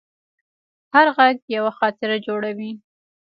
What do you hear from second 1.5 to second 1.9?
یوه